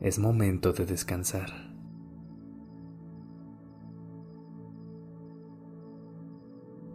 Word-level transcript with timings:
Es 0.00 0.20
momento 0.20 0.72
de 0.72 0.86
descansar. 0.86 1.50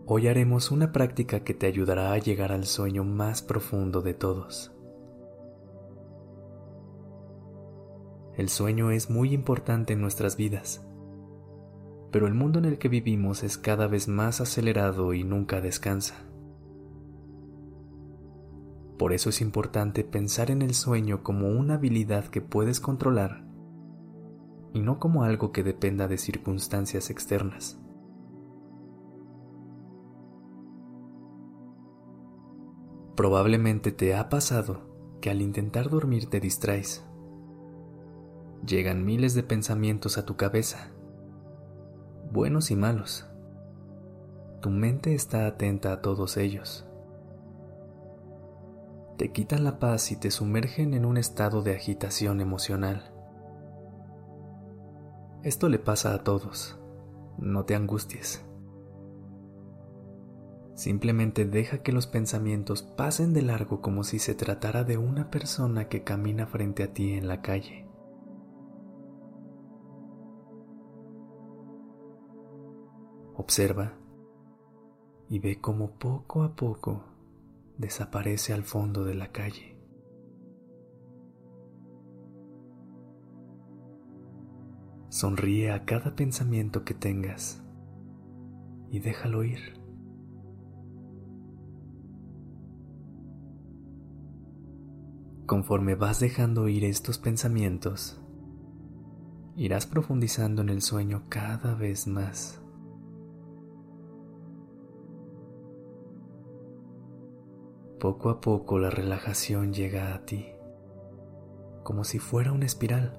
Hoy 0.06 0.30
haremos 0.30 0.72
una 0.72 0.94
práctica 0.94 1.44
que 1.44 1.54
te 1.54 1.68
ayudará 1.68 2.14
a 2.14 2.18
llegar 2.18 2.54
al 2.54 2.64
sueño 2.66 3.04
más 3.04 3.42
profundo 3.42 4.02
de 4.02 4.14
todos. 4.14 4.72
El 8.38 8.48
sueño 8.48 8.90
es 8.90 9.10
muy 9.10 9.34
importante 9.34 9.92
en 9.92 10.00
nuestras 10.02 10.38
vidas, 10.38 10.88
pero 12.10 12.26
el 12.26 12.34
mundo 12.34 12.60
en 12.60 12.66
el 12.66 12.78
que 12.78 12.88
vivimos 12.88 13.44
es 13.44 13.58
cada 13.58 13.88
vez 13.88 14.08
más 14.08 14.40
acelerado 14.40 15.14
y 15.14 15.26
nunca 15.26 15.60
descansa. 15.60 16.33
Por 18.98 19.14
eso 19.14 19.30
es 19.30 19.42
importante 19.42 20.04
pensar 20.04 20.52
en 20.52 20.62
el 20.62 20.74
sueño 20.74 21.24
como 21.24 21.50
una 21.50 21.76
habilidad 21.76 22.26
que 22.26 22.42
puedes 22.42 22.80
controlar 22.80 23.44
y 24.74 24.82
no 24.82 25.00
como 25.00 25.24
algo 25.24 25.52
que 25.52 25.64
dependa 25.64 26.08
de 26.08 26.18
circunstancias 26.18 27.10
externas. 27.10 27.80
Probablemente 33.16 33.92
te 33.92 34.16
ha 34.16 34.30
pasado 34.30 34.82
que 35.22 35.30
al 35.30 35.42
intentar 35.42 35.90
dormir 35.90 36.30
te 36.30 36.40
distraes. 36.40 37.06
Llegan 38.66 39.06
miles 39.06 39.36
de 39.36 39.44
pensamientos 39.44 40.18
a 40.18 40.26
tu 40.26 40.36
cabeza, 40.36 40.92
buenos 42.32 42.72
y 42.72 42.76
malos. 42.76 43.28
Tu 44.62 44.70
mente 44.70 45.14
está 45.14 45.46
atenta 45.46 45.92
a 45.94 46.02
todos 46.02 46.38
ellos. 46.38 46.88
Te 49.18 49.32
quitan 49.32 49.64
la 49.64 49.78
paz 49.78 50.12
y 50.12 50.16
te 50.16 50.32
sumergen 50.32 50.96
en 50.96 51.06
un 51.06 51.18
estado 51.18 51.62
de 51.62 51.76
agitación 51.76 52.42
emocional. 52.42 53.14
Esto 55.44 55.70
le 55.70 55.78
pasa 55.78 56.16
a 56.16 56.24
todos, 56.24 56.80
no 57.38 57.64
te 57.64 57.76
angusties. 57.76 58.44
Simplemente 60.74 61.46
deja 61.46 61.84
que 61.84 61.92
los 61.92 62.08
pensamientos 62.08 62.82
pasen 62.82 63.34
de 63.34 63.44
largo 63.44 63.82
como 63.82 64.04
si 64.04 64.18
se 64.18 64.34
tratara 64.34 64.84
de 64.84 64.98
una 64.98 65.30
persona 65.30 65.88
que 65.90 66.04
camina 66.04 66.48
frente 66.48 66.82
a 66.82 66.92
ti 66.92 67.14
en 67.14 67.28
la 67.28 67.44
calle. 67.44 67.88
Observa 73.36 73.94
y 75.30 75.38
ve 75.38 75.62
cómo 75.62 75.92
poco 75.92 76.42
a 76.42 76.56
poco 76.56 77.13
desaparece 77.78 78.54
al 78.54 78.64
fondo 78.64 79.04
de 79.04 79.16
la 79.16 79.32
calle. 79.32 79.78
Sonríe 85.10 85.72
a 85.72 85.86
cada 85.86 86.16
pensamiento 86.16 86.84
que 86.84 86.96
tengas 86.96 87.64
y 88.90 89.00
déjalo 89.00 89.44
ir. 89.44 89.80
Conforme 95.46 95.94
vas 95.94 96.20
dejando 96.20 96.68
ir 96.68 96.84
estos 96.86 97.20
pensamientos, 97.20 98.20
irás 99.56 99.86
profundizando 99.86 100.64
en 100.64 100.70
el 100.70 100.82
sueño 100.82 101.26
cada 101.30 101.76
vez 101.76 102.08
más. 102.08 102.63
Poco 108.04 108.30
a 108.30 108.42
poco 108.42 108.80
la 108.80 108.90
relajación 108.90 109.72
llega 109.72 110.14
a 110.14 110.26
ti, 110.26 110.48
como 111.84 112.04
si 112.04 112.20
fuera 112.20 112.52
una 112.52 112.66
espiral, 112.66 113.18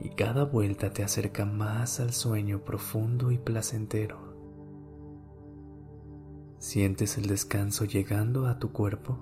y 0.00 0.08
cada 0.16 0.44
vuelta 0.44 0.90
te 0.90 1.04
acerca 1.04 1.44
más 1.44 2.00
al 2.00 2.12
sueño 2.12 2.64
profundo 2.64 3.30
y 3.30 3.38
placentero. 3.38 4.18
¿Sientes 6.58 7.18
el 7.18 7.28
descanso 7.28 7.84
llegando 7.84 8.48
a 8.48 8.58
tu 8.58 8.72
cuerpo? 8.72 9.16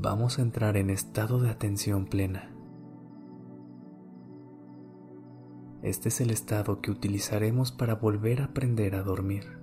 vamos 0.00 0.38
a 0.38 0.42
entrar 0.42 0.76
en 0.76 0.90
estado 0.90 1.40
de 1.40 1.50
atención 1.50 2.06
plena. 2.06 2.57
Este 5.82 6.08
es 6.08 6.20
el 6.20 6.30
estado 6.30 6.80
que 6.80 6.90
utilizaremos 6.90 7.70
para 7.70 7.94
volver 7.94 8.40
a 8.40 8.46
aprender 8.46 8.96
a 8.96 9.02
dormir. 9.02 9.58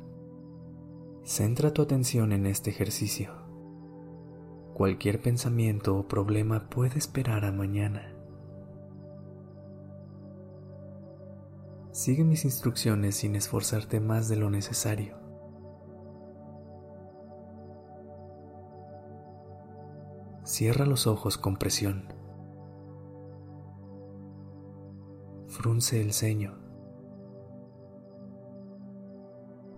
Centra 1.26 1.74
tu 1.74 1.82
atención 1.82 2.32
en 2.32 2.46
este 2.46 2.70
ejercicio. 2.70 3.34
Cualquier 4.74 5.22
pensamiento 5.22 5.98
o 5.98 6.08
problema 6.08 6.70
puede 6.70 6.98
esperar 6.98 7.44
a 7.44 7.52
mañana. 7.52 8.14
Sigue 11.92 12.24
mis 12.24 12.46
instrucciones 12.46 13.16
sin 13.16 13.36
esforzarte 13.36 14.00
más 14.00 14.30
de 14.30 14.38
lo 14.38 14.50
necesario. 14.50 15.18
Cierra 20.44 20.86
los 20.86 21.08
ojos 21.08 21.38
con 21.38 21.58
presión. 21.58 22.15
Frunce 25.58 26.02
el 26.02 26.12
ceño. 26.12 26.54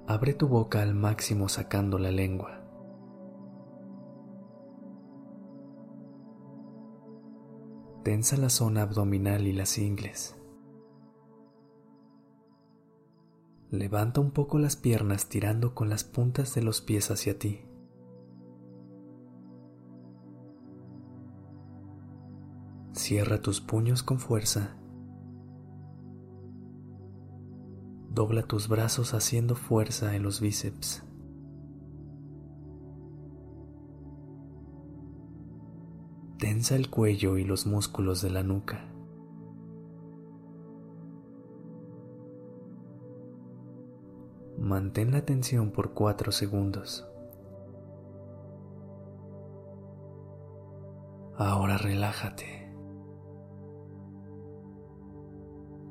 Abre 0.08 0.34
tu 0.34 0.48
boca 0.48 0.82
al 0.82 0.96
máximo 0.96 1.50
sacando 1.50 2.00
la 2.00 2.10
lengua. 2.10 2.64
Tensa 8.04 8.38
la 8.38 8.50
zona 8.50 8.82
abdominal 8.82 9.46
y 9.46 9.54
las 9.54 9.78
ingles. 9.78 10.36
Levanta 13.70 14.20
un 14.20 14.32
poco 14.32 14.58
las 14.58 14.78
piernas 14.78 15.30
tirando 15.30 15.76
con 15.76 15.90
las 15.90 16.04
puntas 16.04 16.56
de 16.56 16.64
los 16.64 16.82
pies 16.82 17.12
hacia 17.12 17.38
ti. 17.38 17.62
Cierra 22.94 23.44
tus 23.44 23.62
puños 23.62 24.02
con 24.02 24.20
fuerza. 24.20 24.76
Dobla 28.18 28.42
tus 28.42 28.68
brazos 28.68 29.14
haciendo 29.14 29.54
fuerza 29.54 30.16
en 30.16 30.24
los 30.24 30.42
bíceps. 30.42 31.04
Tensa 36.40 36.76
el 36.76 36.90
cuello 36.90 37.38
y 37.38 37.44
los 37.44 37.68
músculos 37.68 38.24
de 38.24 38.32
la 38.32 38.42
nuca. 38.42 38.92
Mantén 44.58 45.12
la 45.12 45.24
tensión 45.24 45.70
por 45.70 45.94
cuatro 45.94 46.32
segundos. 46.32 47.08
Ahora 51.36 51.78
relájate. 51.78 52.66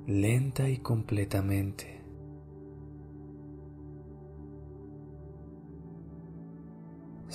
lenta 0.08 0.68
y 0.68 0.78
completamente. 0.78 1.95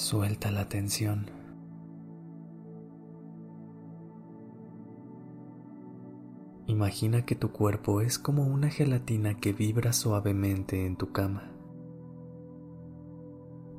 Suelta 0.02 0.50
la 0.50 0.68
tensión. 0.68 1.30
Imagina 6.66 7.24
que 7.24 7.36
tu 7.36 7.52
cuerpo 7.52 8.02
es 8.02 8.18
como 8.18 8.48
una 8.48 8.72
gelatina 8.72 9.38
que 9.38 9.54
vibra 9.54 9.94
suavemente 9.94 10.88
en 10.88 10.96
tu 10.96 11.12
cama. 11.12 11.52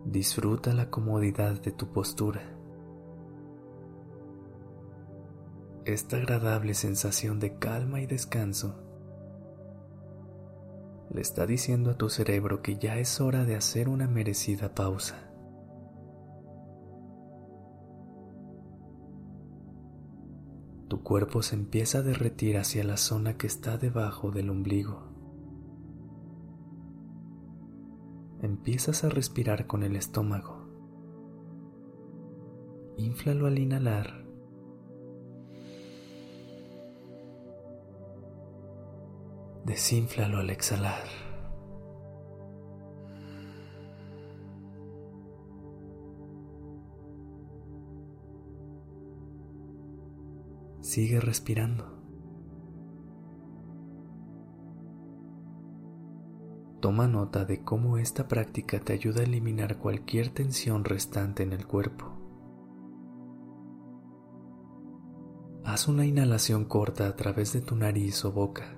Disfruta 0.04 0.72
la 0.72 0.90
comodidad 0.90 1.60
de 1.60 1.72
tu 1.72 1.90
postura. 1.92 2.40
esta 5.84 6.18
agradable 6.18 6.74
sensación 6.74 7.40
de 7.40 7.58
calma 7.58 8.00
y 8.00 8.06
descanso 8.06 8.76
le 11.10 11.20
está 11.20 11.46
diciendo 11.46 11.90
a 11.90 11.98
tu 11.98 12.08
cerebro 12.08 12.62
que 12.62 12.78
ya 12.78 12.98
es 12.98 13.20
hora 13.20 13.44
de 13.44 13.56
hacer 13.56 13.88
una 13.88 14.06
merecida 14.06 14.72
pausa. 14.72 15.31
Tu 20.92 21.02
cuerpo 21.02 21.40
se 21.40 21.54
empieza 21.54 22.00
a 22.00 22.02
derretir 22.02 22.58
hacia 22.58 22.84
la 22.84 22.98
zona 22.98 23.38
que 23.38 23.46
está 23.46 23.78
debajo 23.78 24.30
del 24.30 24.50
ombligo. 24.50 25.08
Empiezas 28.42 29.02
a 29.02 29.08
respirar 29.08 29.66
con 29.66 29.84
el 29.84 29.96
estómago. 29.96 30.68
Inflalo 32.98 33.46
al 33.46 33.58
inhalar. 33.58 34.26
Desínflalo 39.64 40.40
al 40.40 40.50
exhalar. 40.50 41.31
Sigue 50.92 51.20
respirando. 51.20 51.86
Toma 56.82 57.08
nota 57.08 57.46
de 57.46 57.64
cómo 57.64 57.96
esta 57.96 58.28
práctica 58.28 58.78
te 58.78 58.92
ayuda 58.92 59.22
a 59.22 59.24
eliminar 59.24 59.78
cualquier 59.78 60.28
tensión 60.28 60.84
restante 60.84 61.44
en 61.44 61.54
el 61.54 61.66
cuerpo. 61.66 62.12
Haz 65.64 65.88
una 65.88 66.04
inhalación 66.04 66.66
corta 66.66 67.06
a 67.06 67.16
través 67.16 67.54
de 67.54 67.62
tu 67.62 67.74
nariz 67.74 68.22
o 68.26 68.32
boca. 68.32 68.76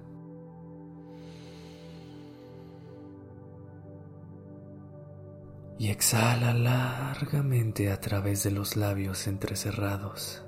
Y 5.80 5.88
exhala 5.88 6.54
largamente 6.54 7.90
a 7.90 8.00
través 8.00 8.44
de 8.44 8.52
los 8.52 8.76
labios 8.76 9.26
entrecerrados. 9.26 10.43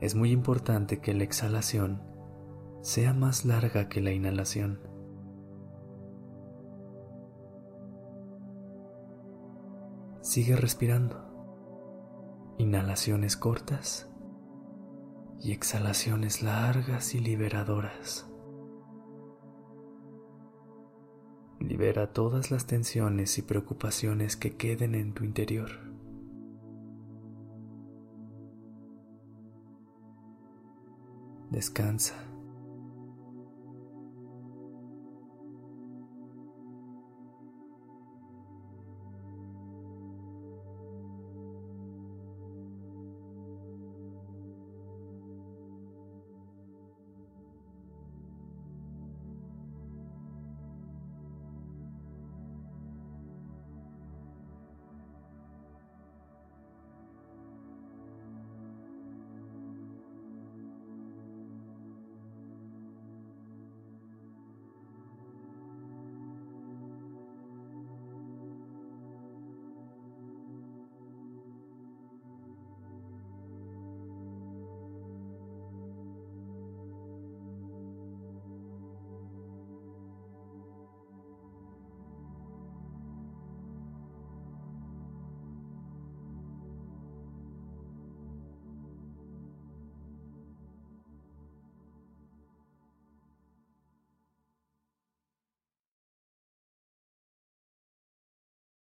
Es 0.00 0.14
muy 0.14 0.30
importante 0.30 1.00
que 1.00 1.12
la 1.12 1.24
exhalación 1.24 2.02
sea 2.80 3.12
más 3.12 3.44
larga 3.44 3.88
que 3.88 4.00
la 4.00 4.12
inhalación. 4.12 4.80
Sigue 10.22 10.56
respirando. 10.56 11.26
Inhalaciones 12.56 13.36
cortas 13.36 14.10
y 15.40 15.52
exhalaciones 15.52 16.42
largas 16.42 17.14
y 17.14 17.20
liberadoras. 17.20 18.26
Libera 21.58 22.12
todas 22.12 22.50
las 22.50 22.66
tensiones 22.66 23.36
y 23.38 23.42
preocupaciones 23.42 24.36
que 24.36 24.56
queden 24.56 24.94
en 24.94 25.12
tu 25.12 25.24
interior. 25.24 25.89
Descansa. 31.50 32.29